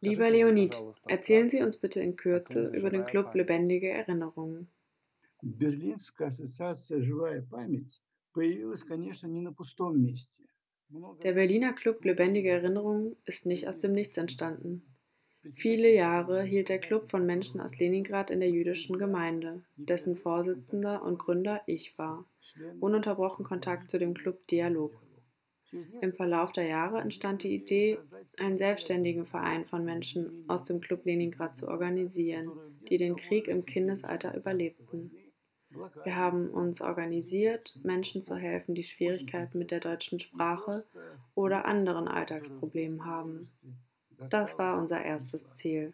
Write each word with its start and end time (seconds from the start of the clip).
Lieber 0.00 0.30
Leonid, 0.30 0.76
erzählen 1.06 1.48
Sie 1.48 1.62
uns 1.62 1.76
bitte 1.76 2.00
in 2.00 2.16
Kürze 2.16 2.68
über 2.68 2.90
den 2.90 3.04
Club 3.06 3.34
Lebendige 3.34 3.90
Erinnerungen. 3.90 4.68
Der 11.22 11.32
Berliner 11.32 11.72
Club 11.72 12.04
Lebendige 12.04 12.50
Erinnerungen 12.50 13.16
ist 13.24 13.46
nicht 13.46 13.68
aus 13.68 13.78
dem 13.78 13.92
Nichts 13.92 14.16
entstanden. 14.16 14.96
Viele 15.52 15.92
Jahre 15.94 16.42
hielt 16.42 16.68
der 16.68 16.80
Club 16.80 17.10
von 17.10 17.24
Menschen 17.24 17.60
aus 17.60 17.78
Leningrad 17.78 18.30
in 18.30 18.40
der 18.40 18.50
jüdischen 18.50 18.98
Gemeinde, 18.98 19.62
dessen 19.76 20.16
Vorsitzender 20.16 21.02
und 21.02 21.18
Gründer 21.18 21.62
ich 21.66 21.96
war. 21.98 22.24
Ununterbrochen 22.80 23.44
Kontakt 23.44 23.90
zu 23.90 23.98
dem 23.98 24.14
Club 24.14 24.46
Dialog. 24.48 24.92
Im 25.72 26.12
Verlauf 26.12 26.52
der 26.52 26.66
Jahre 26.66 27.00
entstand 27.00 27.42
die 27.42 27.54
Idee, 27.54 27.98
einen 28.38 28.58
selbstständigen 28.58 29.26
Verein 29.26 29.64
von 29.64 29.84
Menschen 29.84 30.44
aus 30.48 30.64
dem 30.64 30.80
Club 30.80 31.04
Leningrad 31.04 31.56
zu 31.56 31.68
organisieren, 31.68 32.50
die 32.88 32.98
den 32.98 33.16
Krieg 33.16 33.48
im 33.48 33.64
Kindesalter 33.64 34.36
überlebten. 34.36 35.10
Wir 36.04 36.16
haben 36.16 36.50
uns 36.50 36.80
organisiert, 36.80 37.78
Menschen 37.82 38.22
zu 38.22 38.36
helfen, 38.36 38.74
die 38.74 38.84
Schwierigkeiten 38.84 39.58
mit 39.58 39.70
der 39.70 39.80
deutschen 39.80 40.20
Sprache 40.20 40.84
oder 41.34 41.64
anderen 41.64 42.06
Alltagsproblemen 42.08 43.04
haben. 43.04 43.50
Das 44.30 44.58
war 44.58 44.78
unser 44.78 45.04
erstes 45.04 45.52
Ziel. 45.52 45.92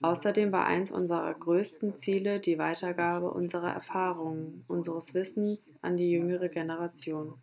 Außerdem 0.00 0.52
war 0.52 0.66
eins 0.66 0.90
unserer 0.90 1.32
größten 1.34 1.94
Ziele 1.94 2.38
die 2.40 2.58
Weitergabe 2.58 3.30
unserer 3.30 3.72
Erfahrungen, 3.72 4.64
unseres 4.68 5.14
Wissens 5.14 5.74
an 5.80 5.96
die 5.96 6.10
jüngere 6.10 6.48
Generation. 6.48 7.34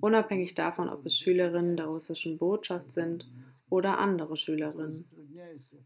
Unabhängig 0.00 0.54
davon, 0.54 0.88
ob 0.88 1.04
es 1.06 1.18
Schülerinnen 1.18 1.76
der 1.76 1.86
russischen 1.86 2.38
Botschaft 2.38 2.92
sind 2.92 3.30
oder 3.68 3.98
andere 3.98 4.36
Schülerinnen. 4.36 5.04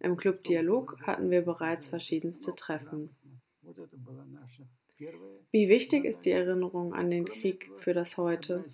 Im 0.00 0.16
Club 0.16 0.45
Dialog 0.45 0.96
hatten 1.02 1.30
wir 1.30 1.42
bereits 1.42 1.87
verschiedenste 1.87 2.54
Treffen. 2.54 3.10
Wie 5.50 5.68
wichtig 5.68 6.04
ist 6.04 6.24
die 6.24 6.30
Erinnerung 6.30 6.92
an 6.95 7.10
den 7.10 7.24
Krieg 7.24 7.70
für 7.76 7.95
das 7.95 8.16
Heute? 8.16 8.65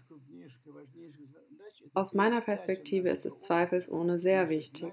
Aus 1.92 2.14
meiner 2.14 2.40
Perspektive 2.40 3.10
ist 3.10 3.26
es 3.26 3.38
zweifelsohne 3.38 4.18
sehr 4.18 4.48
wichtig. 4.48 4.92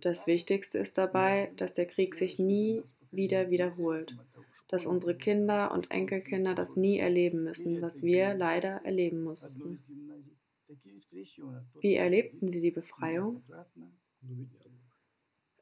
Das 0.00 0.26
Wichtigste 0.26 0.78
ist 0.78 0.98
dabei, 0.98 1.52
dass 1.56 1.72
der 1.72 1.86
Krieg 1.86 2.14
sich 2.14 2.38
nie 2.38 2.82
wieder 3.10 3.50
wiederholt, 3.50 4.16
dass 4.68 4.86
unsere 4.86 5.16
Kinder 5.16 5.72
und 5.72 5.90
Enkelkinder 5.90 6.54
das 6.54 6.76
nie 6.76 6.98
erleben 6.98 7.44
müssen, 7.44 7.82
was 7.82 8.02
wir 8.02 8.34
leider 8.34 8.80
erleben 8.84 9.22
mussten. 9.22 9.82
Wie 11.80 11.94
erlebten 11.94 12.50
Sie 12.50 12.60
die 12.60 12.70
Befreiung? 12.70 13.42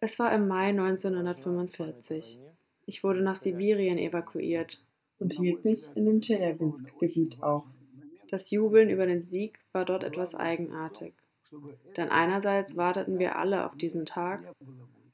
Es 0.01 0.19
war 0.19 0.35
im 0.35 0.49
Mai 0.49 0.69
1945. 0.69 2.39
Ich 2.87 3.05
wurde 3.05 3.23
nach 3.23 3.37
Sibirien 3.37 3.99
evakuiert 3.99 4.85
und 5.19 5.35
hielt 5.35 5.65
mich 5.65 5.89
in 5.95 6.07
dem 6.07 6.21
Tscheljabinsk-Gebiet 6.21 7.43
auf. 7.43 7.65
Das 8.29 8.51
Jubeln 8.51 8.89
über 8.89 9.07
den 9.07 9.25
Sieg 9.25 9.61
war 9.73 9.85
dort 9.85 10.05
etwas 10.05 10.35
eigenartig. 10.35 11.15
Denn 11.97 12.09
einerseits 12.09 12.77
warteten 12.77 13.19
wir 13.19 13.37
alle 13.37 13.67
auf 13.67 13.77
diesen 13.77 14.07
Tag, 14.07 14.43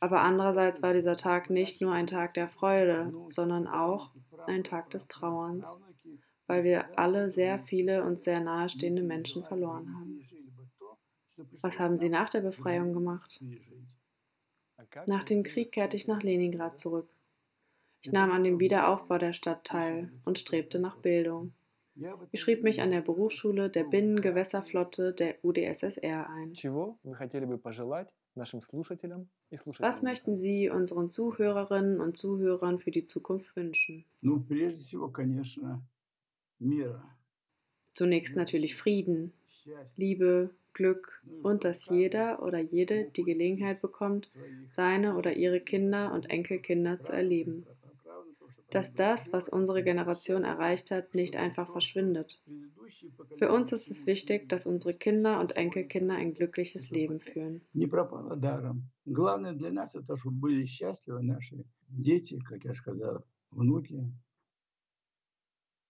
aber 0.01 0.23
andererseits 0.23 0.83
war 0.83 0.95
dieser 0.95 1.17
Tag 1.17 1.51
nicht 1.51 1.81
nur 1.81 1.93
ein 1.93 2.07
Tag 2.07 2.35
der 2.35 2.49
Freude, 2.49 3.13
sondern 3.29 3.67
auch 3.67 4.11
ein 4.47 4.65
Tag 4.65 4.91
des 4.91 5.09
Trauerns, 5.09 5.77
weil 6.47 6.65
wir 6.65 6.99
alle 6.99 7.31
sehr 7.31 7.59
viele 7.59 8.05
und 8.05 8.23
sehr 8.23 8.41
nahestehende 8.41 9.03
Menschen 9.03 9.45
verloren 9.45 9.93
haben. 9.95 10.29
Was 11.63 11.79
haben 11.79 11.97
Sie 11.97 12.09
nach 12.09 12.29
der 12.29 12.41
Befreiung 12.41 12.93
gemacht? 12.93 13.43
Nach 15.09 15.25
dem 15.25 15.43
Krieg 15.43 15.73
kehrte 15.73 15.97
ich 15.97 16.07
nach 16.07 16.23
Leningrad 16.23 16.79
zurück. 16.79 17.09
Ich 18.03 18.13
nahm 18.13 18.31
an 18.31 18.45
dem 18.45 18.61
Wiederaufbau 18.61 19.19
der 19.19 19.33
Stadt 19.33 19.65
teil 19.65 20.13
und 20.25 20.39
strebte 20.39 20.79
nach 20.79 20.97
Bildung. 20.97 21.53
Ich 22.31 22.41
schrieb 22.41 22.63
mich 22.63 22.81
an 22.81 22.91
der 22.91 23.01
Berufsschule 23.01 23.71
der 23.71 23.85
Binnengewässerflotte 23.85 25.13
der 25.13 25.37
UdSSR 25.43 26.29
ein. 26.31 26.53
Was 29.79 30.03
möchten 30.03 30.37
Sie 30.37 30.71
unseren 30.71 31.11
Zuhörerinnen 31.11 32.01
und 32.01 32.17
Zuhörern 32.17 32.79
für 32.79 32.91
die 32.91 33.05
Zukunft 33.05 33.57
wünschen? 33.57 34.05
Zunächst 37.93 38.37
natürlich 38.37 38.77
Frieden, 38.77 39.33
Liebe, 39.97 40.51
Glück 40.73 41.25
und 41.43 41.65
dass 41.65 41.87
jeder 41.87 42.43
oder 42.43 42.61
jede 42.61 43.07
die 43.07 43.25
Gelegenheit 43.25 43.81
bekommt, 43.81 44.31
seine 44.71 45.17
oder 45.17 45.33
ihre 45.33 45.61
Kinder 45.61 46.13
und 46.13 46.31
Enkelkinder 46.31 47.01
zu 47.01 47.13
erleben 47.13 47.67
dass 48.72 48.96
das, 48.96 49.32
was 49.32 49.50
unsere 49.50 49.84
Generation 49.84 50.44
erreicht 50.44 50.90
hat, 50.90 51.14
nicht 51.14 51.36
einfach 51.36 51.72
verschwindet. 51.72 52.40
Für 53.38 53.52
uns 53.52 53.72
ist 53.72 53.90
es 53.92 54.08
wichtig, 54.08 54.50
dass 54.50 54.66
unsere 54.66 54.94
Kinder 54.96 55.40
und 55.40 55.56
Enkelkinder 55.56 56.16
ein 56.16 56.34
glückliches 56.34 56.90
Leben 56.90 57.20
führen. 57.20 57.62
Главное 59.06 59.54
для 59.54 59.70
нас 59.70 59.94
это, 59.96 60.16
чтобы 60.16 60.38
были 60.38 60.66
счастливы 60.66 61.22
наши 61.24 61.66
дети, 61.90 62.40
как 62.40 62.64
я 62.64 62.74
сказал, 62.74 63.24
внуки, 63.52 64.12